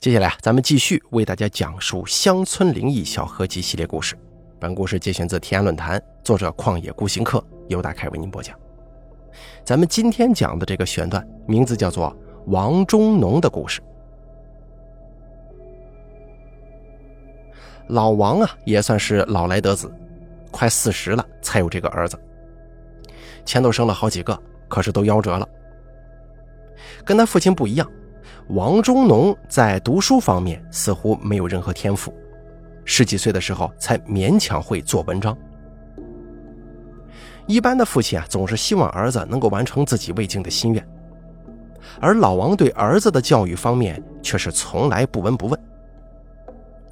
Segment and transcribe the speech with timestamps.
[0.00, 4.14] 接下来啊，咱们继续为大家讲述乡村灵异小合集系列故事。
[4.60, 8.54] 本故事节选自天涯论坛，作者旷野孤行客由大凯为您播讲。
[9.64, 12.10] 咱们今天讲的这个选段名字叫做
[12.50, 13.80] 《王中农的故事》。
[17.88, 19.90] 老王啊，也算是老来得子，
[20.50, 22.18] 快四十了才有这个儿子。
[23.46, 24.38] 前头生了好几个，
[24.68, 25.48] 可是都夭折了。
[27.04, 27.90] 跟他父亲不一样。
[28.48, 32.12] 王中农在读书方面似乎没有任何天赋，
[32.84, 35.36] 十几岁的时候才勉强会做文章。
[37.46, 40.86] 一般的父亲啊，总是希望儿子能够完成自己未尽的心愿，
[42.00, 45.58] 而老王对儿子的教育方面却是从来不闻不问。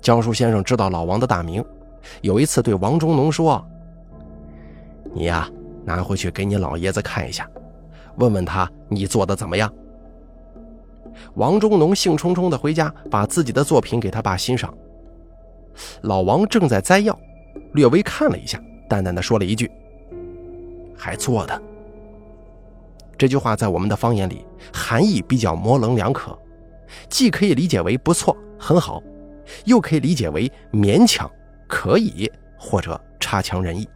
[0.01, 1.62] 江叔先生知道老王的大名，
[2.23, 3.62] 有一次对王中农说
[5.12, 5.48] ：“你呀，
[5.84, 7.48] 拿回去给你老爷子看一下，
[8.17, 9.71] 问问他你做的怎么样。”
[11.34, 14.73] 王中农兴冲冲地回家，把自己的作品给他爸欣赏。
[16.03, 17.19] 老王正在摘要，
[17.73, 19.70] 略微看了一下，淡淡的说了一句
[20.97, 21.62] ：“还做的。”
[23.17, 26.37] 这句话在我们的方言里含义比较模棱两可，
[27.09, 29.03] 既可以理解为不错、很好，
[29.65, 31.31] 又可以理解为勉强、
[31.69, 33.89] 可以或者差强人意。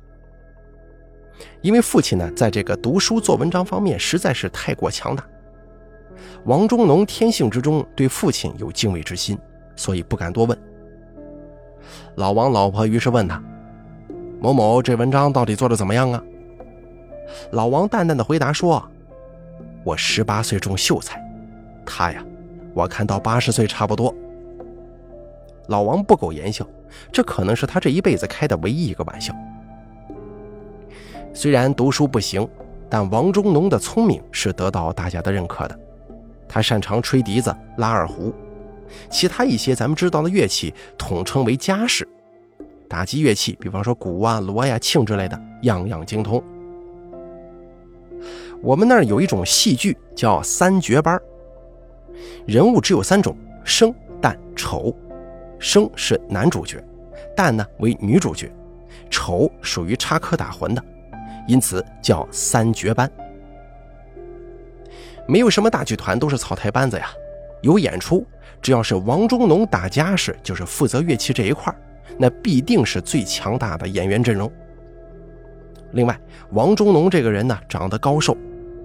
[1.60, 5.26] 因为父亲呢，在这个读书做文章方面实在是太过强大。
[6.46, 9.36] 王中农天性之中对父亲有敬畏之心，
[9.74, 10.56] 所以不敢多问。
[12.14, 13.42] 老王老婆于是问他
[14.40, 16.22] ：“某某，这文章到底做的怎么样啊？”
[17.50, 18.80] 老王淡淡的回答说
[19.82, 21.20] ：“我十八岁中秀才，
[21.84, 22.24] 他呀，
[22.74, 24.14] 我看到八十岁差不多。”
[25.66, 26.64] 老王不苟言笑，
[27.10, 29.34] 这可能是他这一辈子开的唯一一个玩笑。
[31.34, 32.48] 虽然读书不行，
[32.88, 35.76] 但王中农的聪明是得到大家的认可的。
[36.48, 38.32] 他擅长吹笛子、拉二胡，
[39.10, 42.06] 其他一些咱们知道的乐器统称为家事。
[42.88, 46.42] 打击乐器，比方说鼓啊、锣呀、磬之类的，样样精通。
[48.62, 51.20] 我们那儿有一种戏剧叫三绝班，
[52.46, 54.94] 人物只有三种：生、旦、丑。
[55.58, 56.84] 生是男主角，
[57.34, 58.52] 旦呢为女主角，
[59.10, 60.84] 丑属于插科打诨的，
[61.48, 63.10] 因此叫三绝班。
[65.26, 67.08] 没有什么大剧团，都是草台班子呀。
[67.62, 68.24] 有演出，
[68.62, 71.74] 只要是王中农打家事，就是负责乐器这一块
[72.18, 74.50] 那必定是最强大的演员阵容。
[75.92, 76.18] 另外，
[76.50, 78.36] 王中农这个人呢，长得高瘦，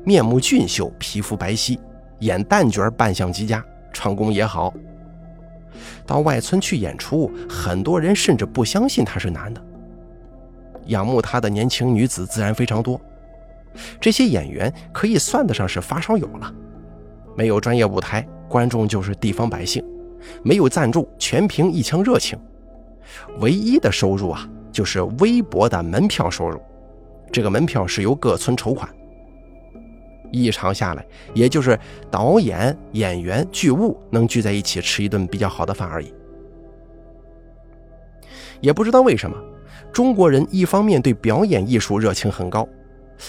[0.03, 1.77] 面目俊秀，皮肤白皙，
[2.19, 4.73] 演旦角扮相极佳，唱功也好。
[6.05, 9.61] 到外村去演出，很多人甚至不相信他是男的。
[10.87, 12.99] 仰慕他的年轻女子自然非常多。
[13.99, 16.53] 这些演员可以算得上是发烧友了，
[17.35, 19.83] 没有专业舞台，观众就是地方百姓；
[20.43, 22.37] 没有赞助，全凭一腔热情。
[23.39, 26.59] 唯一的收入啊，就是微薄的门票收入。
[27.31, 28.89] 这个门票是由各村筹款，
[30.31, 36.13] 一场下来，也就是导演、演员、剧务能聚在一起吃一顿比较好的饭而已。
[38.59, 39.37] 也不知道为什么，
[39.93, 42.67] 中国人一方面对表演艺术热情很高。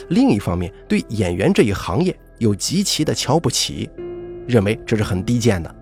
[0.08, 3.90] 另一方面，对演员这一行业又极其的瞧不起，
[4.46, 5.74] 认为这是很低贱的。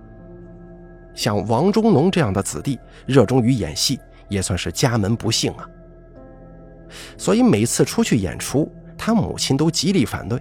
[1.15, 3.99] 像王中农这样的子弟，热衷于演戏，
[4.29, 5.69] 也算是家门不幸啊。
[7.17, 10.41] 所以每次出去演出，他母亲都极力反对。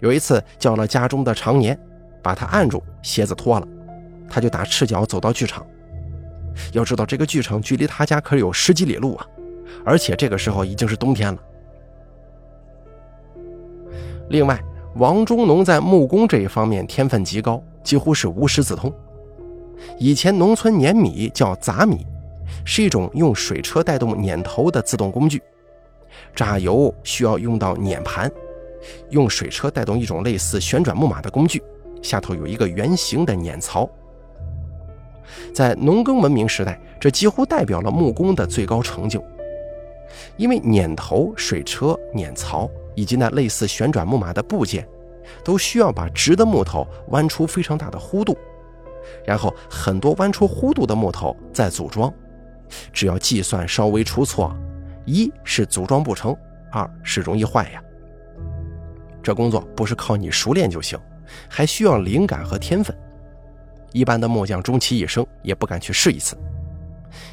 [0.00, 1.78] 有一次叫了家中的常年，
[2.22, 3.68] 把他按住，鞋子脱了，
[4.28, 5.66] 他就打赤脚走到剧场。
[6.72, 9.26] 要知道这个剧场距离他家可是有十几里路啊，
[9.84, 11.40] 而且这个时候已经是冬天了。
[14.30, 14.56] 另外，
[14.94, 18.92] 王中农在木工这一方面天分极高，几乎是无师自通。
[19.98, 22.06] 以前农村碾米叫砸米，
[22.64, 25.40] 是一种用水车带动碾头的自动工具；
[26.32, 28.30] 榨油需要用到碾盘，
[29.08, 31.60] 用水车带动一种类似旋转木马的工具，
[32.00, 33.90] 下头有一个圆形的碾槽。
[35.52, 39.20] 在农耕文明时代，这几乎代表了木工的最高成就，
[40.36, 42.70] 因为碾头、水车、碾槽。
[42.94, 44.86] 以及那类似旋转木马的部件，
[45.44, 48.36] 都需要把直的木头弯出非常大的弧度，
[49.24, 52.12] 然后很多弯出弧度的木头再组装。
[52.92, 54.54] 只要计算稍微出错，
[55.04, 56.36] 一是组装不成，
[56.70, 57.82] 二是容易坏呀。
[59.22, 60.98] 这工作不是靠你熟练就行，
[61.48, 62.96] 还需要灵感和天分。
[63.92, 66.36] 一般的木匠终其一生也不敢去试一次，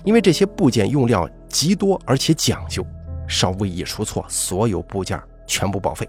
[0.03, 2.83] 因为这些部件用料极多而且讲究，
[3.27, 5.21] 稍微一出错，所有部件。
[5.47, 6.07] 全部报废。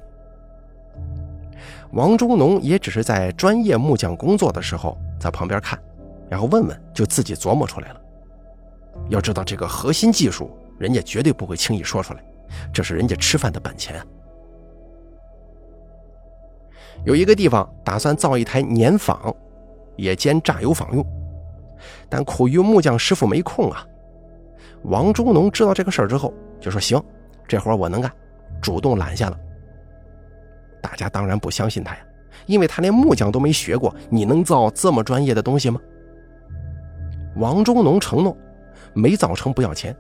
[1.93, 5.79] 王中农也只是在专业木匠工作的时候在旁边看，
[6.29, 8.01] 然后问问就自己琢磨出来了。
[9.09, 12.23] 要知道这个核心技术，人家绝对不会轻易说出来，
[12.75, 14.05] 这是人家吃饭的本钱。
[17.05, 19.35] 有一个地方打算造一台碾坊，
[19.97, 21.07] 也兼榨油坊用，
[22.09, 23.87] 但苦于木匠师傅没空啊。
[24.83, 27.03] 王中农知道这个事儿之后，就说：“行，
[27.47, 28.13] 这活我能干。”
[28.61, 29.39] 主动拦下了。
[30.81, 32.01] 大家当然不相信他呀，
[32.47, 35.81] 因为他连木匠都没学过，你能造这么专业的东西吗？
[37.37, 38.37] 王中农承诺，
[38.95, 39.95] 没造成不要钱，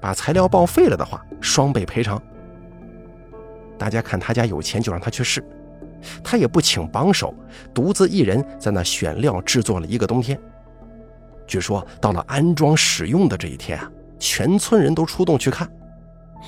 [0.00, 2.20] 把材料报废了的话，双倍赔偿。
[3.78, 5.42] 大家看他家有钱，就让他去试。
[6.22, 7.34] 他也不请帮手，
[7.74, 10.38] 独自一人在那选料制作了一个冬天。
[11.46, 15.68] 据说到了安装使用的这一天啊，全村人都出动去看，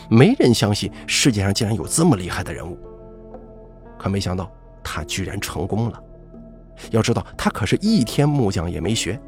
[0.08, 2.78] 没人相信世界上竟然有这么厉害的人物。
[3.98, 4.50] 可没想到
[4.82, 6.02] 他居然成功了。
[6.90, 9.20] 要知道他可是一天木匠也没学。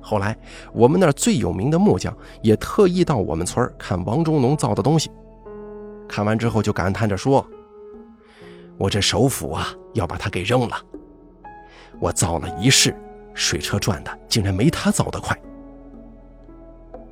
[0.00, 0.36] 后来
[0.72, 5.10] 我们那儿最有名的木匠也特意到我们村看王中农造的东西，
[6.08, 7.46] 看完之后就感叹着说。
[8.76, 10.76] 我这首府啊，要把它给扔了。
[11.98, 12.96] 我造了一世，
[13.34, 15.38] 水车转的竟然没他造的快。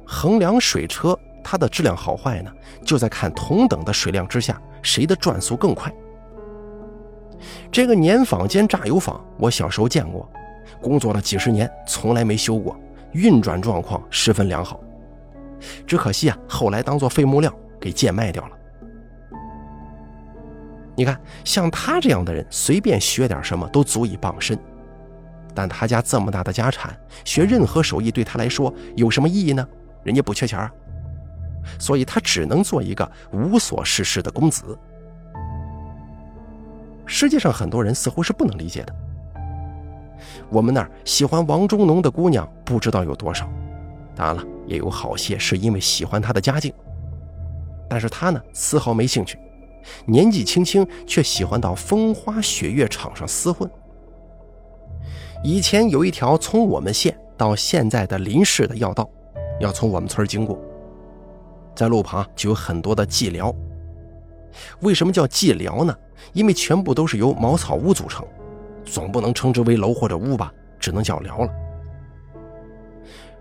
[0.06, 1.18] 衡量水车
[1.50, 2.52] 它的质量好坏呢，
[2.84, 5.90] 就在看同等的水量之下，谁的转速更快。
[7.72, 10.30] 这个碾坊兼榨油坊，我小时候见过，
[10.82, 12.78] 工作了几十年，从来没修过，
[13.12, 14.78] 运转状况十分良好。
[15.86, 17.50] 只可惜啊，后来当做废木料
[17.80, 18.50] 给贱卖掉了。
[20.94, 24.58] 你看，像他这样的人，随便学点什么都足以傍身。
[25.54, 29.66] 但他家这么大的家产，学任何手艺对他来说有什么意义呢？
[30.04, 30.70] 人家不缺钱啊，
[31.78, 34.78] 所以他只能做一个无所事事的公子。
[37.06, 38.94] 世界上很多人似乎是不能理解的。
[40.50, 43.48] 我们那儿喜欢王中农的姑娘不知道有多少，
[44.14, 46.72] 当然了，也有好些是因为喜欢他的家境，
[47.88, 49.38] 但是他呢，丝毫没兴趣。
[50.04, 53.70] 年纪轻轻，却喜欢到风花雪月场上厮混。
[55.42, 59.08] 以前有一条从我们县到现在的林市的要道，
[59.60, 60.58] 要从我们村经过，
[61.78, 63.54] 在路旁就有很多的寂寥。
[64.80, 65.96] 为什么叫寂寥呢？
[66.32, 68.26] 因为全部都是由茅草屋组成，
[68.84, 71.48] 总不能称之为楼或者屋吧，只能叫寮了。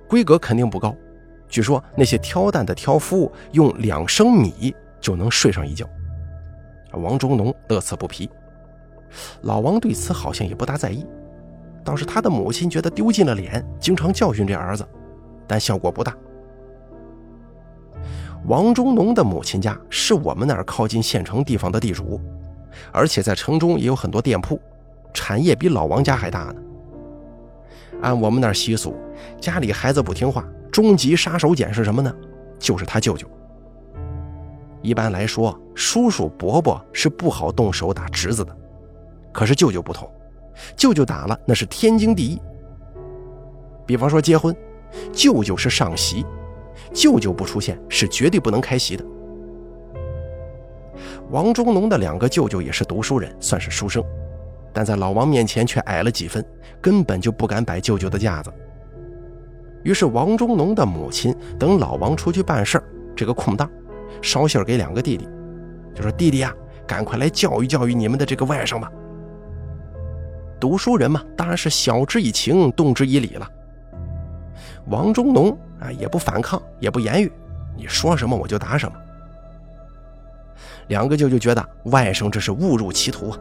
[0.07, 0.95] 规格肯定不高，
[1.49, 5.89] 据说那些挑担的挑夫用两升米就能睡上一觉。
[6.91, 8.29] 王中农乐此不疲，
[9.41, 11.03] 老王对此好像也不大在意，
[11.83, 14.87] 倒是他的母亲觉得丢尽了脸，经常教训这儿子，
[15.47, 16.15] 但效果不大。
[18.47, 22.19] 王中农的母亲家是我们那儿靠近县城地方的地主，
[22.93, 24.59] 而且在城中也有很多店铺，
[25.13, 26.55] 产业比老王家还大呢。
[28.01, 28.95] 按我们那儿习俗，
[29.41, 32.13] 家里孩子不听话，终极杀手锏是什么呢？
[32.57, 33.27] 就是他舅舅。
[34.81, 38.55] 一般来说，叔叔伯伯是不好动手打侄子的，
[39.33, 40.09] 可是舅舅不同，
[40.77, 42.41] 舅舅打了那是天经地义。
[43.85, 44.55] 比方说结婚，
[45.11, 46.25] 舅舅是上席，
[46.93, 49.05] 舅舅不出现是绝对不能开席的。
[51.29, 54.03] 王中农的两个舅舅也是读书人，算是书生，
[54.73, 56.43] 但在老王面前却矮了几分，
[56.81, 58.51] 根本就不敢摆舅舅的架子。
[59.83, 62.83] 于是王中农的母亲等老王出去办事儿
[63.15, 63.69] 这个空档。
[64.21, 65.27] 捎信给两个弟弟，
[65.93, 66.51] 就说：“弟弟呀，
[66.87, 68.91] 赶快来教育教育你们的这个外甥吧。”
[70.59, 73.47] 读书人嘛，当然是晓之以情，动之以理了。
[74.87, 77.31] 王中农啊，也不反抗，也不言语，
[77.75, 78.95] 你说什么我就答什么。
[80.87, 83.39] 两个舅舅觉得外甥这是误入歧途啊，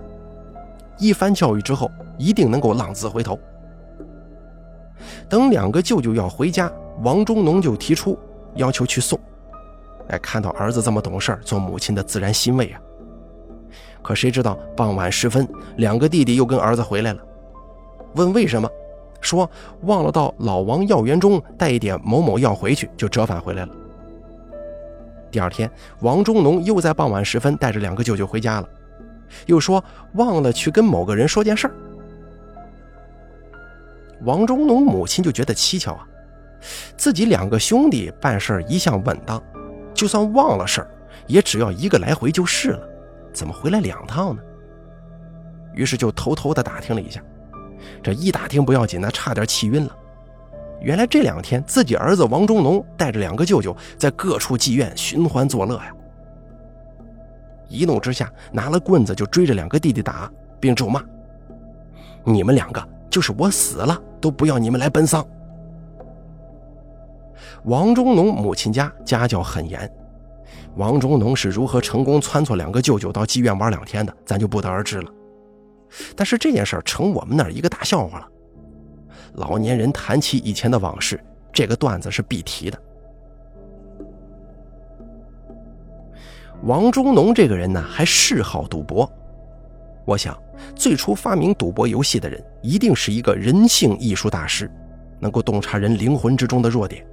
[0.99, 3.39] 一番教育之后，一定能够浪子回头。
[5.29, 6.71] 等两个舅舅要回家，
[7.03, 8.19] 王中农就提出
[8.55, 9.19] 要求去送。
[10.09, 12.81] 哎，看到儿子这么懂事做母亲的自然欣慰啊。
[14.03, 17.21] 可谁知道傍晚时分，两个弟弟又跟儿子回来了，
[18.15, 18.71] 问为什么，
[19.27, 19.51] 说
[19.83, 23.75] 忘了到老王药园中带一点某某药回去，就折返回来了。
[25.31, 25.69] 第二天，
[26.01, 28.69] 王中农又在傍晚时分带着两个舅舅回家了，
[29.47, 29.83] 又说
[30.15, 31.75] 忘了去跟某个人说件事儿。
[34.23, 36.07] 王中农母亲就觉得蹊跷啊，
[36.97, 39.43] 自己两个兄弟办事一向稳当。
[39.93, 40.91] 就算忘了事儿，
[41.27, 42.89] 也只要一个来回就是了，
[43.33, 44.43] 怎么回来两趟呢？
[45.75, 47.23] 于是就偷偷的打听了一下，
[48.03, 49.97] 这一打听不要紧，那差点气晕了。
[50.81, 55.93] 原来这两天自己儿子王中农带着两个舅舅在各处妓院寻欢作乐呀。
[57.69, 61.03] 一怒之下拿了棍子就追着两个弟弟打，并咒骂
[62.23, 65.27] ：“你们两个就是我死了都不要你们来奔丧。”
[67.65, 69.91] 王中农母亲家家教很严，
[70.77, 75.11] 王中农是如何成功撺掇两个舅舅到妓院玩两天的，咱就不得而知了。
[76.15, 78.29] 但是这件事儿成我们那儿一个大笑话了。
[79.35, 82.83] 老年人谈起以前的往事，这个段子是必提的。
[86.63, 89.11] 王中农这个人呢，还嗜好赌博。
[90.07, 90.37] 我想，
[90.75, 94.71] 最初发明赌博游戏的人，一定是一个人性艺术大师，
[95.21, 97.07] 能够洞察人灵魂之中的弱点。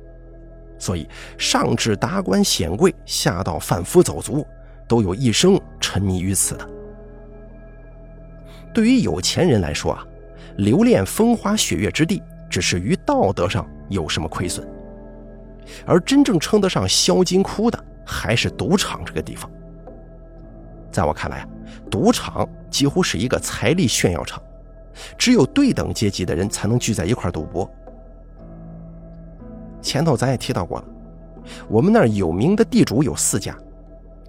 [0.79, 4.45] 所以，上至达官显贵，下到贩夫走卒，
[4.87, 6.69] 都有一生沉迷于此的。
[8.73, 10.05] 对于有钱人来说啊，
[10.57, 14.65] 留恋风花雪月之地，只是于道德上有什么亏损；
[15.85, 19.49] 而真正称得上销金窟的，还是赌场这个地方。
[20.91, 21.47] 在我看来啊，
[21.89, 24.41] 赌场几乎是一个财力炫耀场，
[25.17, 27.69] 只有对等阶级的人才能聚在一块赌博。
[29.81, 30.85] 前头咱也提到过了，
[31.67, 33.57] 我们那儿有名的地主有四家，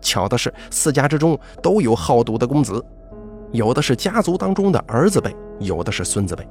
[0.01, 2.85] 巧的是四家之中都有好赌的公子，
[3.55, 6.45] 有的是家族当中的儿子辈，有的是孙子辈，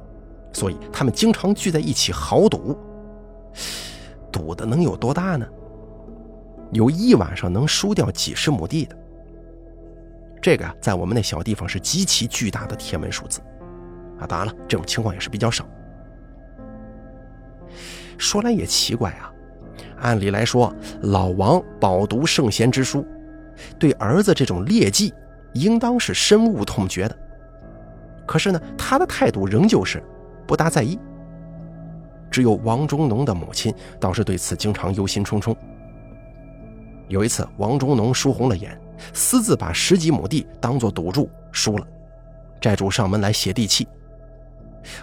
[0.54, 2.76] 所以他们经常聚在一起豪赌。
[4.32, 5.46] 赌的能有多大呢？
[6.72, 8.96] 有一晚上能输掉几十亩地的。
[10.40, 13.40] 这个在我们那小地方是极其巨大的天文数字，
[14.18, 15.66] 啊，当然了，这种情况也是比较少。
[18.16, 19.30] 说来也奇怪啊，
[20.00, 23.06] 按理来说，老王饱读圣贤之书，
[23.78, 25.12] 对儿子这种劣迹，
[25.54, 27.16] 应当是深恶痛绝的。
[28.26, 30.02] 可是呢，他的态度仍旧是
[30.46, 30.98] 不大在意。
[32.30, 35.54] 只有王中农的母亲倒是对此经常忧心忡忡。
[37.08, 38.76] 有一次，王中农输红了眼，
[39.12, 41.86] 私自把十几亩地当做赌注输了，
[42.60, 43.86] 债主上门来写地契。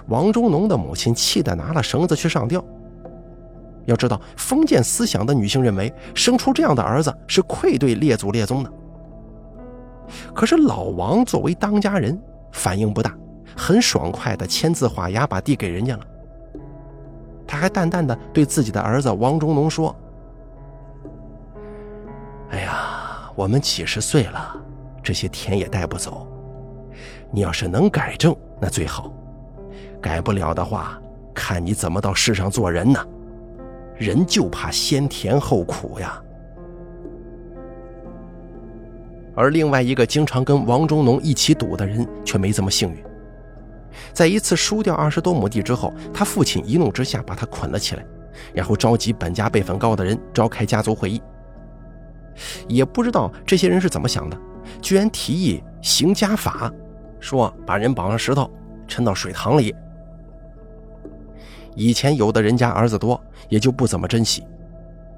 [0.07, 2.63] 王中农的母亲气得拿了绳子去上吊。
[3.85, 8.71] 要知道，封建思想的女性认为生出这样的儿子是愧对列祖列宗的。
[10.33, 12.19] 可是老王作为当家人，
[12.51, 13.15] 反应不大，
[13.55, 16.05] 很爽快的签字画押把地给人家了。
[17.47, 19.95] 他还淡淡的对自己的儿子王中农说
[22.51, 24.55] ：“哎呀，我们几十岁了，
[25.03, 26.27] 这些田也带不走。
[27.29, 29.11] 你要是能改正，那最好；
[30.01, 30.97] 改不了的话，
[31.33, 33.05] 看你怎么到世上做人呢。”
[33.97, 36.19] 人就怕先甜后苦呀。
[39.35, 43.03] 而另外一个经常跟王中农一起赌的人却没这么幸运。
[44.13, 48.05] 在一次输掉二十多亩地之后，他父亲一怒之下把他捆了起来，
[48.53, 51.21] 然后召集本家辈分高的人召开家族会议。
[52.67, 54.37] 也不知道这些人是怎么想的，
[54.81, 56.71] 居然提议行家法，
[57.19, 58.49] 说把人绑上石头，
[58.87, 59.75] 沉到水塘里。
[61.75, 64.43] 以前有的人家儿子多，也就不怎么珍惜。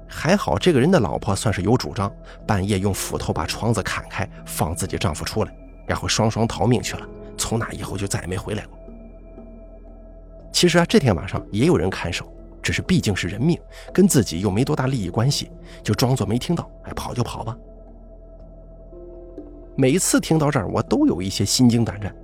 [0.06, 2.12] 还好这个人的老婆算是有主张，
[2.46, 5.56] 半夜用斧头把床子砍开，放自己丈夫出来，
[5.86, 7.06] 然后双双逃命去了。
[7.36, 8.78] 从那以后就再也没回来过。
[10.52, 12.32] 其实啊，这天晚上也有人看守，
[12.62, 13.58] 只是毕竟是人命，
[13.92, 15.50] 跟自己又没多大利益关系，
[15.82, 17.56] 就装作没听到，哎，跑就跑吧。
[19.76, 22.14] 每次听到这儿，我都有一些心惊胆战。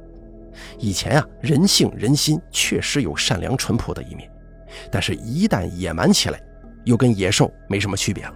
[0.78, 4.30] 以前啊，人性人心确实有善良淳朴的一面，
[4.92, 6.40] 但是，一旦野蛮起来，
[6.84, 8.34] 又跟野兽没什么区别了。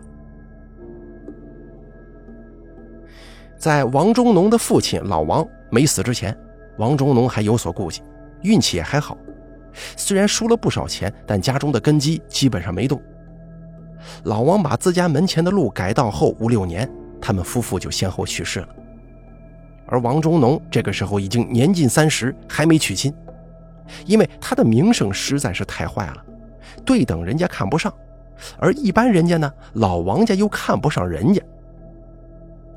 [3.56, 6.36] 在王中农的父亲老王没死之前，
[6.76, 8.02] 王中农还有所顾忌，
[8.42, 9.16] 运气也还好，
[9.96, 13.00] 虽然输了不少钱，但家中的根基基本上没动。
[14.24, 16.90] 老王把自家门前的路改道后五六年，
[17.22, 18.68] 他们夫妇就先后去世了。
[19.86, 23.14] 而王中农这个时候已经年近三十，还没娶亲，
[24.04, 26.24] 因为他的名声实在是太坏了，
[26.84, 27.90] 对等人家看不上，
[28.58, 31.42] 而一般人家呢，老王家又看不上人家。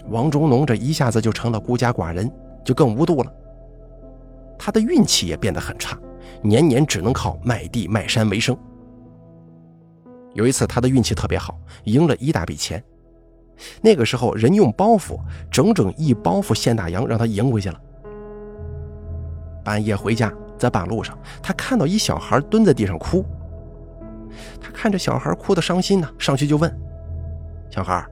[0.09, 2.31] 王中农这一下子就成了孤家寡人，
[2.63, 3.33] 就更无度了。
[4.57, 6.00] 他的运气也变得很差，
[6.41, 8.57] 年年只能靠卖地卖山为生。
[10.33, 12.83] 有一次他的运气特别好，赢了一大笔钱。
[13.81, 15.19] 那个时候，人用包袱，
[15.51, 17.81] 整整一包袱现大洋让他赢回去了。
[19.63, 23.25] 半夜回家，在半路上，他看到一小孩蹲在地上哭。
[24.62, 26.74] 他看着小孩哭得伤心呢，上去就问
[27.70, 28.06] ：“小孩，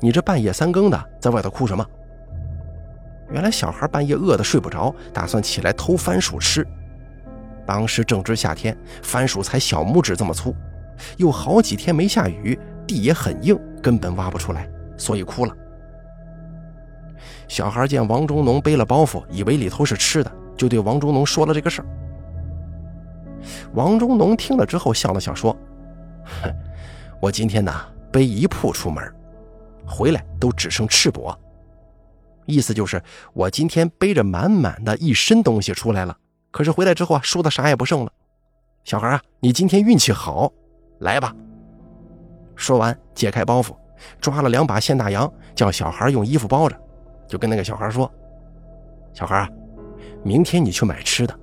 [0.00, 1.84] 你这半夜三更的在外头哭什么？”
[3.30, 6.66] 原来小孩半夜饿得睡不着，打算起来偷番薯吃。
[7.64, 10.54] 当时正值夏天，番薯才小拇指这么粗，
[11.16, 13.58] 又好几天没下雨，地也很硬。
[13.82, 15.56] 根本挖不出来，所以哭了。
[17.48, 21.86] 小孩见王中农背了包袱，以为里头是吃的，就对王中农说了这个事儿。
[23.74, 25.56] 王中农听了之后笑了笑说
[26.42, 26.54] ：“哼，
[27.20, 27.72] 我今天呢
[28.10, 29.02] 背一铺出门，
[29.86, 31.36] 回来都只剩赤膊。
[32.46, 33.00] 意思就是
[33.32, 36.16] 我今天背着满满的一身东西出来了，
[36.50, 38.12] 可是回来之后啊，输的啥也不剩了。
[38.84, 40.52] 小孩啊，你今天运气好，
[41.00, 41.34] 来吧。”
[42.56, 43.74] 说完，解开包袱，
[44.20, 46.76] 抓了两把现大洋，叫小孩用衣服包着，
[47.26, 48.10] 就跟那个小孩说
[49.14, 49.48] ：“小孩啊，
[50.22, 51.38] 明天你去买吃的。”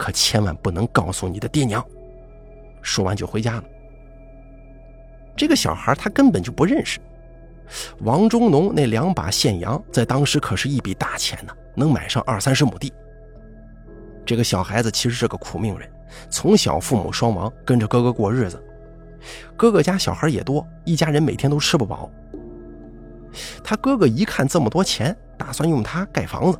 [0.00, 1.84] 可千万不能告诉你的爹娘。
[2.80, 3.64] 说完就回家了。
[5.36, 6.98] 这个小孩他根本就不认识
[8.00, 12.90] 王中农那两把现洋，在当时可是一笔大钱呢，能买上二三十亩地。
[14.24, 15.86] 这个小孩子其实是个苦命人，
[16.30, 18.62] 从小父母双亡，跟着哥哥过日子。
[19.54, 22.10] 哥哥家小孩也多，一家人每天都吃不饱。
[23.62, 26.58] 他哥哥一看这么多钱，打算用它盖房子。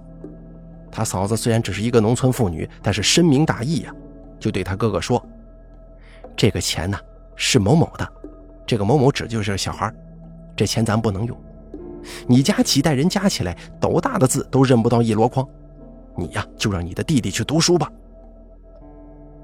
[0.92, 3.94] 他嫂子虽然只是一个农村妇女，但是深明大义呀，
[4.38, 5.24] 就对他哥哥说
[6.36, 6.98] ：“这个钱呢
[7.36, 8.12] 是某某的，
[8.66, 9.92] 这个某某指就是小孩，
[10.56, 11.36] 这钱咱不能用。
[12.26, 15.46] 你家几代人加起来，斗大的字都认不到一箩筐，
[16.16, 17.90] 你呀就让你的弟弟去读书吧。”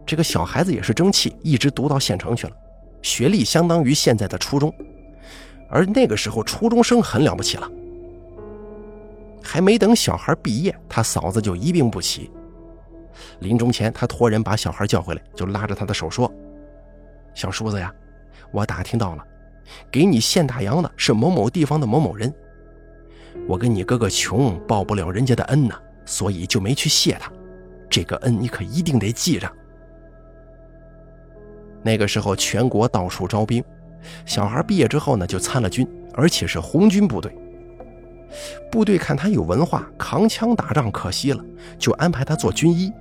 [0.04, 2.52] 这个小孩子也是争气，一直读到县城去了，
[3.02, 4.72] 学历相当于现在的初中，
[5.68, 7.70] 而那个时候初中生很了不起了。
[9.46, 12.30] 还没等小孩毕业，他嫂子就一病不起。
[13.38, 16.30] 临终前，他托人把小孩叫回来，就拉着他的手说
[17.32, 17.94] ：“小叔子呀，
[18.50, 19.24] 我打听到了，
[19.90, 22.32] 给你献大洋的是某某地方的某某人。
[23.46, 25.74] 我跟你哥哥穷，报不了人家的恩呢，
[26.04, 27.30] 所以就没去谢他。
[27.88, 29.50] 这个恩你可一定得记着。”
[31.82, 33.62] 那个时候，全国到处招兵，
[34.24, 37.34] 小孩毕业之后呢，就参了军，而且是红军部队。
[38.70, 41.44] 部队看他有文化，扛枪打仗可惜了，
[41.78, 42.92] 就安排他做军医。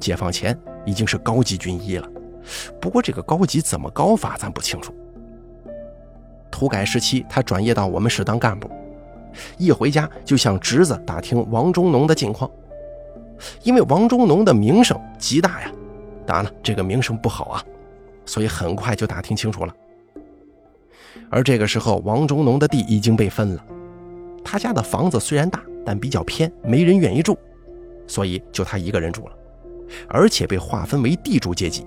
[0.00, 2.08] 解放前已经是高级军医了，
[2.80, 4.92] 不过这个高级怎么高法咱不清楚。
[6.50, 8.70] 土改时期，他转业到我们市当干部，
[9.58, 12.50] 一回家就向侄子打听王中农的近况，
[13.62, 15.72] 因为王中农的名声极大呀，
[16.26, 17.64] 当然了，这个名声不好啊，
[18.26, 19.74] 所以很快就打听清楚了。
[21.30, 23.64] 而这个时候，王中农的地已经被分了。
[24.52, 27.38] 他家的房子虽然大，但比较偏，没人愿意住，
[28.06, 29.32] 所以就他一个人住了，
[30.06, 31.86] 而且被划分为地主阶级。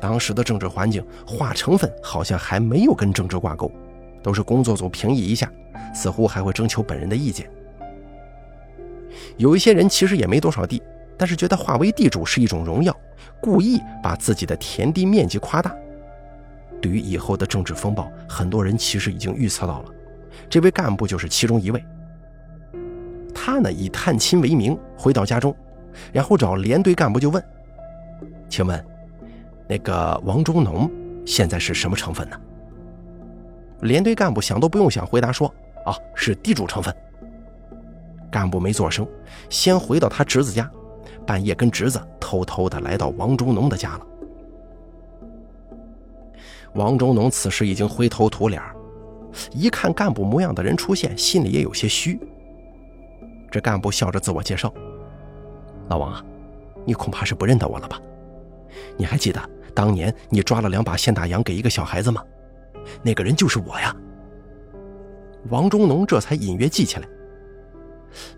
[0.00, 3.68] 当时的政治环境划成分好像还没有跟政治挂钩，
[4.22, 5.50] 都是工作组评议一下，
[5.92, 7.50] 似乎还会征求本人的意见。
[9.36, 10.80] 有一些人其实也没多少地，
[11.16, 12.96] 但是觉得划为地主是一种荣耀，
[13.40, 15.74] 故意把自己的田地面积夸大。
[16.80, 19.90] 对于以后的政治风暴，很多人其实已经预测到了。
[20.48, 21.84] 这位干部就是其中一位。
[23.34, 25.54] 他呢以探亲为名回到家中，
[26.12, 27.42] 然后找连队干部就问
[28.48, 28.84] ：“请问，
[29.68, 30.90] 那个王中农
[31.24, 32.36] 现在是什么成分呢？”
[33.82, 35.46] 连队干部想都不用想，回答说
[35.86, 36.94] ：“啊，是地主成分。”
[38.30, 39.06] 干部没做声，
[39.48, 40.70] 先回到他侄子家，
[41.24, 44.06] 半夜跟侄子偷偷的来到王中农的家了。
[46.74, 48.60] 王中农此时已经灰头土脸。
[49.52, 52.18] 一看干部模样的人出现，心里也有些虚。
[53.50, 54.72] 这干部笑着自我介绍
[55.88, 56.24] ：“老王啊，
[56.84, 58.00] 你恐怕是不认得我了吧？
[58.96, 59.40] 你还记得
[59.74, 62.22] 当年你抓了两把现大洋给一个小孩子吗？
[63.02, 63.94] 那个人就是我呀。”
[65.50, 67.08] 王中农这才隐约记起来。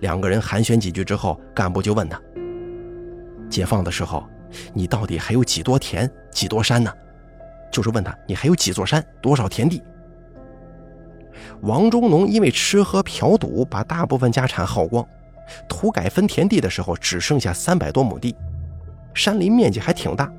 [0.01, 2.21] 两个人寒暄几句之后，干部就问他
[3.51, 4.25] ：“解放的时候，
[4.73, 6.93] 你到底还有几多田、几多山呢？
[7.73, 9.83] 就是问他你还有几座山、多少田地。”
[11.63, 15.07] 王中农因为吃喝嫖赌，把大部分家产耗光。
[15.69, 18.35] 土改分田地的时候，只剩下三百多亩地，
[19.13, 20.33] 山林面积还挺大。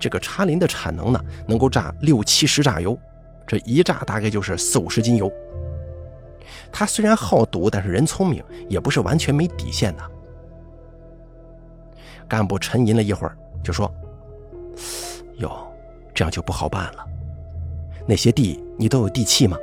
[0.00, 2.98] 这个茶林的产能呢，能够榨六七十榨油，
[3.46, 5.30] 这一榨大概就是四五十斤油。
[6.72, 10.02] 他虽然好赌，但是人聪明，也不是完全没底线的。
[12.26, 13.92] 干部沉吟了一会儿，就说
[15.36, 15.50] ：“哟，
[16.14, 17.06] 这样就不好办了。
[18.06, 19.56] 那些地你都有地契吗？”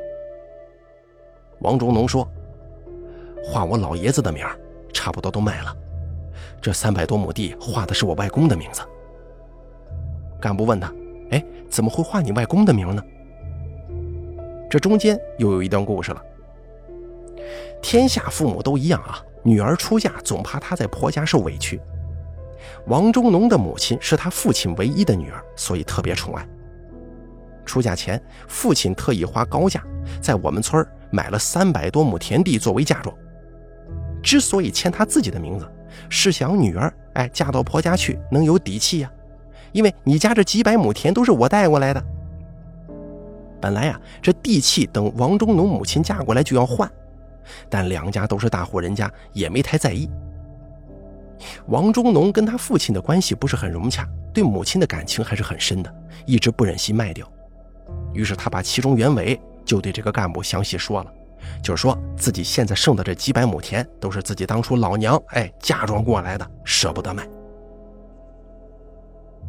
[1.61, 2.27] 王中农说
[3.43, 4.59] ：“画我老爷子的名儿，
[4.93, 5.75] 差不多都卖了。
[6.61, 8.81] 这三百多亩地画的是我外公的名字。”
[10.41, 10.91] 干部问他
[11.31, 13.03] ：“哎，怎么会画你外公的名呢？”
[14.69, 16.21] 这中间又有一段故事了。
[17.81, 21.79] 天下父母都一样啊，女儿出嫁总怕她在婆家受委屈。
[22.87, 26.47] 王中农的母亲是他父亲唯一的女儿，所以特别宠爱。
[27.65, 29.83] 出嫁前，父亲特意花高价
[30.21, 30.87] 在我们村儿。
[31.13, 33.13] 买了三百多亩田地作为嫁妆，
[34.23, 35.69] 之所以签他自己的名字，
[36.07, 39.11] 是想女儿哎嫁到婆家去能有底气呀。
[39.73, 42.01] 因为你家这几百亩田都是我带过来的。
[43.59, 46.89] 本来呀，这地契等王中农母亲嫁过来就要换，
[47.69, 50.09] 但两家都是大户人家，也没太在意。
[51.67, 55.93] 王中农跟他父亲的关系不是很融洽，对母亲的感情还是很深的，
[56.25, 57.29] 一直不忍心卖掉。
[58.13, 61.13] 于是他把其中原委就对这个干部详细说了，
[61.63, 67.27] 就是说自己现在剩的这几百亩田都是自己当初老娘哎嫁妆过来的，舍不得卖。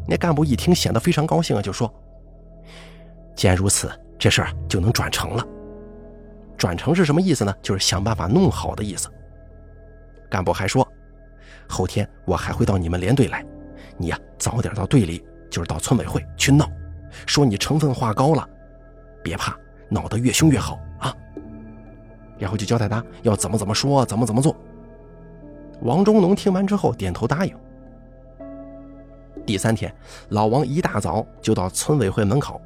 [0.07, 1.91] 那干部一听，显得非常高兴啊，就说
[3.35, 5.45] ：“既然如此，这事儿就能转成了。
[6.57, 7.53] 转成是什么意思呢？
[7.61, 9.09] 就是想办法弄好的意思。”
[10.29, 10.87] 干部还说。
[11.69, 13.43] 后天我还会到你们连队来，
[13.97, 16.69] 你呀早点到队里，就是到村委会去闹，
[17.25, 18.47] 说你成分化高了，
[19.23, 19.57] 别怕，
[19.89, 21.15] 闹得越凶越好啊。
[22.37, 24.55] 然后就交代他要怎么怎么说，怎么怎么做。
[25.81, 27.55] 王中农听完之后点头答应。
[29.45, 29.93] 第三天，
[30.29, 32.61] 老王一大早就到村委会门口。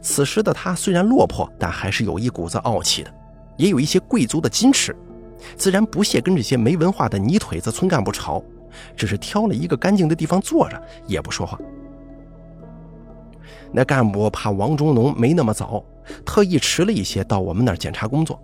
[0.00, 3.12] 此时的他虽然落魄，但还是有一股子傲气的，
[3.56, 4.94] 也有一些贵族的矜持。
[5.56, 8.42] 自然不屑跟这些没文化的泥腿子村干部吵，
[8.96, 11.58] 只是挑了一个干净的地方坐着，也不说话。
[13.76, 15.84] 那干部怕王中农没那么早，
[16.24, 18.40] 特意迟了一些到我们那儿检查工作。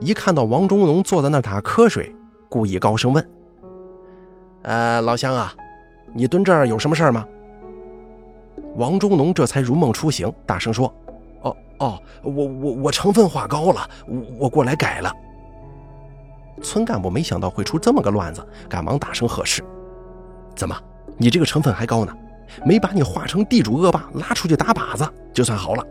[0.00, 2.14] 一看到王中农坐在那儿打瞌睡，
[2.48, 3.28] 故意高声问
[4.62, 5.52] ：“呃，老乡啊，
[6.12, 7.26] 你蹲这儿有什么事儿吗？”
[8.78, 10.86] 王中农这才如梦初醒，大声说
[11.42, 15.12] ：“哦哦，我我我成分化高了，我我过来改了。”
[16.62, 19.64] 村干部没想到会出这么个乱子，赶忙大声呵斥
[20.54, 20.80] ：“怎么，
[21.16, 22.16] 你这个成分还高呢？
[22.64, 25.86] 没把你化成地主恶霸拉出去打靶子就算好了。”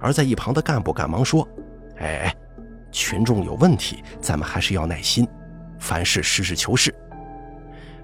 [0.00, 1.46] 而在一旁的干部赶忙说
[1.98, 2.34] ：“哎，
[2.90, 5.26] 群众有问题，咱们还是要耐心，
[5.78, 6.94] 凡事实事求是。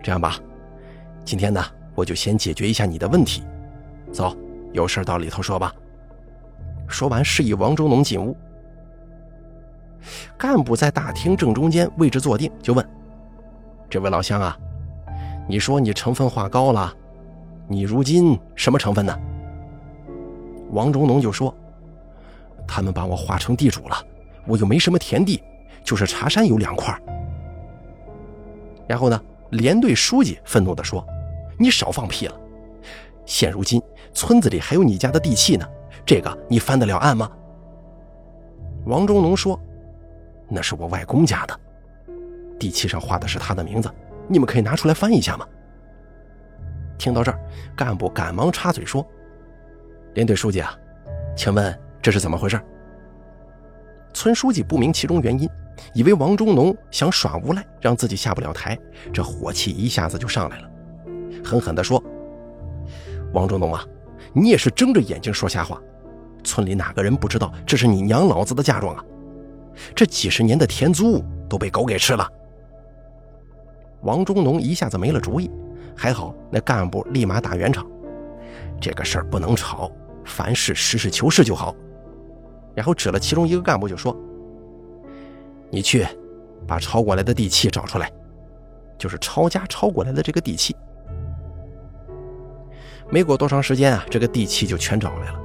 [0.03, 0.39] 这样吧，
[1.25, 3.43] 今天呢，我就先解决一下你的问题。
[4.13, 4.37] 走，
[4.73, 5.73] 有事到里头说吧。”
[6.89, 8.37] 说完，示意王中农进屋。
[10.37, 12.87] 干部在大厅正中间位置坐定，就问
[13.89, 14.59] ：“这位老乡啊，
[15.51, 16.95] 你说你成分化高了，
[17.67, 19.19] 你如今什么成分呢？”
[20.71, 21.53] 王中农就说
[22.69, 23.97] ：“他们把我划成地主了，
[24.47, 25.43] 我又没什么田地，
[25.83, 26.97] 就是茶山有两块。”
[28.87, 31.05] 然后呢，连队书记愤怒地说
[31.59, 32.41] ：“你少放屁了！
[33.27, 33.83] 现如今
[34.15, 35.69] 村子里还有你家的地契呢，
[36.07, 37.29] 这个你翻得了案吗？”
[38.87, 39.59] 王中农说。
[40.53, 41.61] 那是我外公家的，
[42.59, 43.89] 地契上画的是他的名字，
[44.31, 45.45] 你们可以拿出来翻一下吗？
[46.97, 47.41] 听到这儿，
[47.75, 49.05] 干部赶忙插嘴说
[50.15, 50.73] ：“连队书记啊，
[51.37, 52.61] 请问这是怎么回事？”
[54.15, 55.49] 村书记不明其中原因，
[55.95, 58.79] 以为王中农想耍无赖，让自己下不了台，
[59.13, 60.71] 这火气一下子就上来了，
[61.45, 62.01] 狠狠地说
[63.35, 63.85] ：“王中农啊，
[64.33, 65.81] 你也是睁着眼睛说瞎话，
[66.45, 69.05] 村里哪个人不知道这是你娘老子的嫁妆啊？”
[69.97, 72.29] 这几十年的田租都被狗给吃了。
[74.03, 75.51] 王中农一下子没了主意，
[75.97, 77.87] 还好那干部立马打圆场
[78.81, 79.91] ：“这个事儿不能吵，
[80.25, 81.75] 凡事实事求是就好。”
[82.75, 84.17] 然后指了其中一个干部就说
[85.71, 86.07] ：“你去
[86.67, 88.11] 把抄过来的地契找出来，
[88.97, 90.75] 就是抄家抄过来的这个地契。”
[93.11, 95.41] 没过多长时间啊，这个地契就全找来了。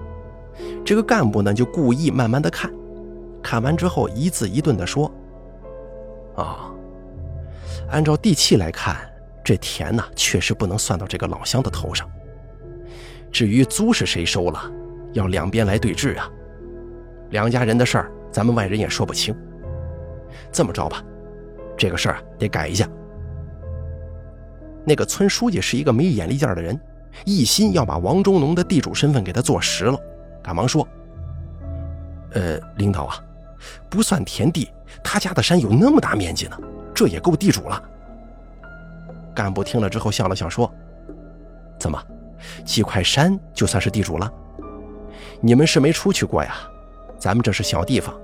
[0.86, 2.72] 这个干部呢，就故意慢慢的看。
[3.42, 5.12] 看完之后，一字一顿的说
[6.38, 6.72] ：“啊，
[7.90, 8.98] 按照地契来看，
[9.44, 12.10] 这田呢确实不能算到这个老乡的头上。
[13.32, 14.72] 至于租是谁收了，
[15.14, 16.30] 要两边来对质啊。
[17.32, 19.36] 两家人的事儿，咱们外人也说不清。
[20.52, 21.04] 这么着吧，
[21.78, 22.90] 这个事儿得改一下。
[24.86, 26.80] 那个村书记是一个没眼力见的人，
[27.26, 30.00] 一心要把王中农的地主身份给他坐实了，
[30.44, 30.88] 赶忙说
[32.34, 33.20] ：‘呃，领导啊。’”
[33.90, 34.70] 不算田地，
[35.04, 36.60] 他家的山有那么大面积呢，
[36.96, 37.84] 这也够地主了。
[39.36, 40.72] 干部听了之后笑了笑说
[41.78, 42.02] ：“怎么，
[42.64, 44.32] 几块山就算是地主了？
[45.42, 46.56] 你们是没出去过呀？
[47.20, 48.16] 咱们这是小地方，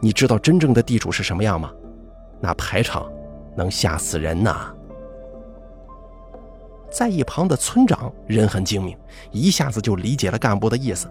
[0.00, 1.72] 你知道真正的地主是什么样吗？
[2.40, 3.10] 那排场
[3.56, 4.74] 能吓死人呐！”
[6.90, 8.98] 在一旁的村长人很精明，
[9.30, 11.08] 一下子就理解了干部的意思，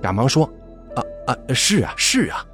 [0.00, 0.48] 赶忙说
[0.96, 2.46] ：“啊啊，是啊，是啊。”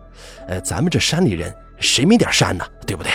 [0.48, 2.64] 呃，咱们这山里人谁没点山呢？
[2.86, 3.12] 对不对？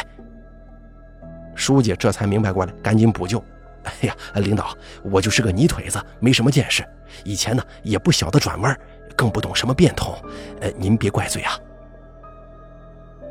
[1.66, 3.44] 书记这才明白过来，赶紧补救。
[3.86, 6.88] 哎呀，领导，我就是个泥腿子，没什么见识，
[7.24, 8.80] 以前呢也不晓得转弯，
[9.16, 10.14] 更不懂什么变通。
[10.62, 11.58] 呃，您别怪罪啊。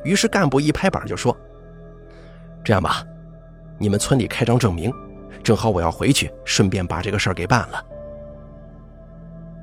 [0.03, 1.37] 于是干部一拍板就说
[2.65, 3.07] ：“这样吧，
[3.79, 4.93] 你们村里开张证明，
[5.41, 7.85] 正好我要回去，顺便把这个事儿给办了。”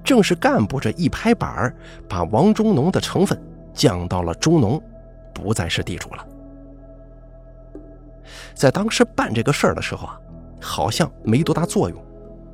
[0.01, 1.75] 正是干部这一拍板
[2.07, 3.38] 把王中农的成分
[3.73, 4.81] 降到了中农，
[5.34, 6.25] 不再是地主了。
[8.62, 10.19] 在当时办这个事儿的时候啊，
[10.62, 12.00] 好像没多大作用，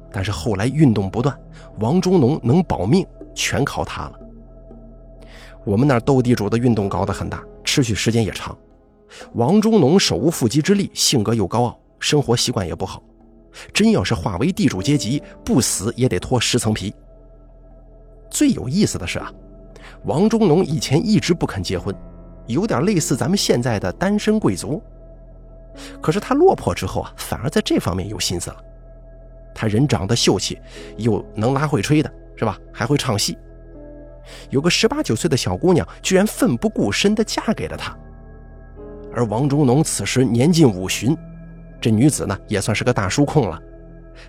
[0.10, 1.38] 但是后来运动不断，
[1.82, 4.14] 王中农能保命，全靠他了。
[5.66, 8.58] 我们那斗地主的运动搞得很大，持续时间也长。
[9.34, 13.04] 王中农手无缚鸡之力，性格又高傲，生活习惯也不好，
[13.74, 16.96] 真要是化为地主阶级，不死也得脱十层皮。
[18.30, 19.30] 最有意思的是啊，
[20.06, 21.94] 王中农以前一直不肯结婚，
[22.46, 24.82] 有点类似咱们现在的单身贵族。
[26.02, 28.58] 可是他落魄之后啊，反而在这方面有心思了。
[29.54, 30.60] 他人长得秀气，
[30.98, 32.58] 又能拉会吹的，是吧？
[32.72, 33.38] 还会唱戏。
[34.50, 37.98] 有个十八九岁的小姑娘，居然奋不顾身地嫁给了他。
[39.14, 41.18] 而王中农此时年近五旬，
[41.82, 43.60] 这女子呢也算是个大叔控了，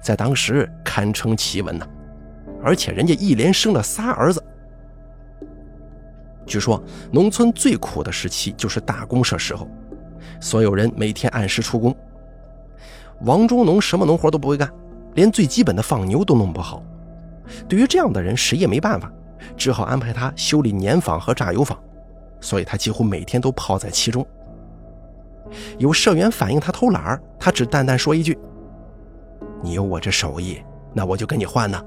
[0.00, 1.86] 在当时堪称奇闻呐。
[2.62, 4.42] 而且人家一连生了仨儿子。
[6.46, 6.82] 据说
[7.12, 9.68] 农村最苦的时期就是大公社时候。
[10.40, 11.94] 所有人每天按时出工。
[13.22, 14.70] 王中农什么农活都不会干，
[15.14, 16.82] 连最基本的放牛都弄不好。
[17.68, 19.12] 对于这样的人，谁也没办法，
[19.56, 21.78] 只好安排他修理碾坊和榨油坊。
[22.40, 24.24] 所以他几乎每天都泡在其中。
[25.78, 28.38] 有社员反映他偷懒，他只淡淡说一句
[29.60, 30.62] ：“你有我这手艺，
[30.94, 31.82] 那我就跟你换呢。”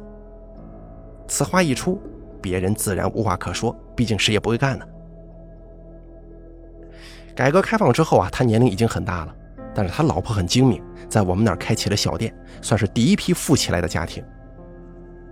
[1.30, 2.02] 此话一出，
[2.42, 4.86] 别人自然无话可说，毕竟谁也不会干呢。
[7.36, 9.36] 改革开放之后啊，他年龄已经很大了，
[9.74, 14.24] 但是他老婆很精明，在我们那儿开起了小店，算是第一批富起来的家庭。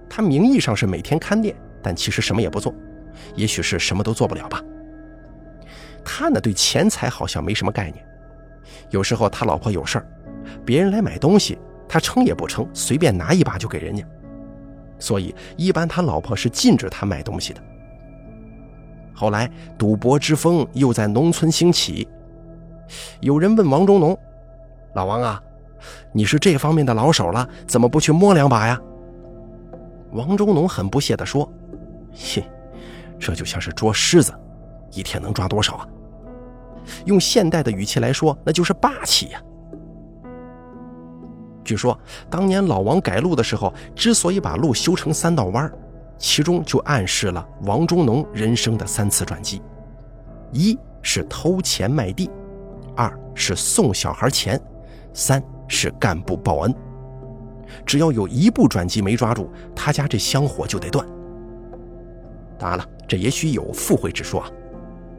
[0.10, 2.74] 他名义上是每天看店，但其实什么也不做，
[3.36, 4.64] 也许是什么都做不了吧。
[6.04, 8.04] 他呢，对钱财好像没什么概念。
[8.90, 10.08] 有时候他老婆有事儿，
[10.66, 14.04] 别人来买东西，他称也不称，随便拿一把就给人家。
[14.98, 17.62] 所以一般他老婆是禁止他买东西的。
[19.20, 22.08] 后来，赌博之风又在农村兴起。
[23.20, 24.18] 有人问王中农
[24.96, 25.44] ：“老王啊，
[26.14, 28.80] 你是这方面的老手了，怎么不去摸两把呀？”
[30.14, 31.52] 王中农很不屑地说
[32.16, 32.50] ：“嘿，
[33.20, 34.34] 这就像是捉狮子，
[34.94, 35.88] 一天能抓多少啊？
[37.04, 39.42] 用现代的语气来说，那就是霸气呀。”
[41.66, 45.70] 据说，当年老王改路的时候，之所以把路修成三道弯
[46.20, 49.62] 其中就暗示了王中农人生的三次转机：
[50.52, 52.30] 一是偷钱卖地，
[52.94, 54.62] 二是送小孩钱，
[55.14, 56.76] 三是干部报恩。
[57.86, 61.08] 只要有一步转机没抓住，他家这香火就得断。
[62.58, 64.52] 当然了，这也许有附会之说啊，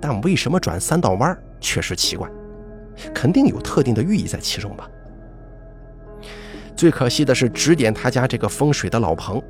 [0.00, 2.28] 但为什么转三道弯确实奇怪，
[3.14, 4.86] 肯定有特定的寓意在其中吧。
[6.76, 9.42] 最可惜的是，指点他家这个风水的老彭。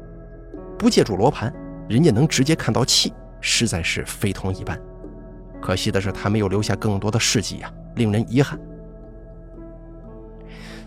[0.81, 1.53] 不借助罗盘，
[1.91, 4.81] 人家能直接看到气，实在是非同一般。
[5.61, 8.59] 可惜的是，他没有留下更多的事迹呀，令人遗憾。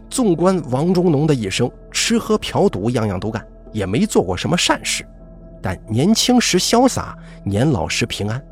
[0.09, 5.05] 纵观王中农的一生，吃喝嫖赌样样都干，也没做过什么善事，
[5.61, 8.43] 但年轻时潇洒，年老时平安。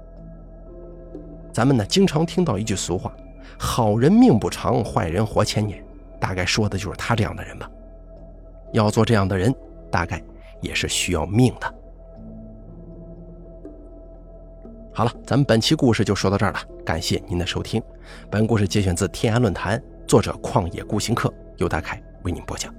[1.52, 3.12] 咱们呢，经常听到一句俗话
[3.58, 5.84] ：“好人命不长，坏人活千年。”
[6.22, 7.68] 大概说的就是他这样的人吧。
[8.74, 9.52] 要做这样的人，
[9.90, 10.22] 大概。
[10.62, 11.74] 也是需要命的。
[14.94, 17.82] 好了，咱们本期故事就说到这儿了，感谢您的收听。
[18.30, 22.74] 本故事节选自天涯论坛，作者旷野孤行客，由大凯为您播讲。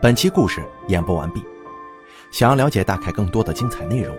[0.00, 1.42] 本期故事演播完毕。
[2.30, 4.16] 想要了解大凯更多的精彩内容，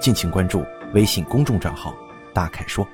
[0.00, 1.94] 敬请关注微信公众账号
[2.32, 2.86] “大凯说”。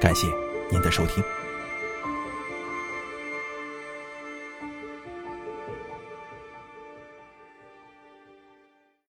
[0.00, 0.43] 感谢。
[0.70, 1.22] 您的收听。